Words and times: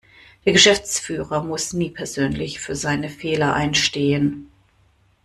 Der 0.45 0.53
Geschäftsführer 0.53 1.43
muss 1.43 1.73
nie 1.73 1.91
persönlich 1.91 2.59
für 2.59 2.75
seine 2.75 3.07
Fehler 3.07 3.53
einstehen. 3.53 4.49